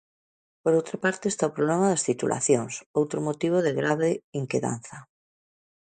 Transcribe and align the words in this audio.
Por 0.63 0.71
outra 0.79 0.97
parte 1.05 1.25
está 1.29 1.43
o 1.47 1.55
problema 1.57 1.89
das 1.91 2.05
titulacións, 2.09 2.73
outro 2.99 3.17
motivo 3.27 3.57
de 3.65 3.75
grave 3.79 4.09
inquedanza. 4.41 4.97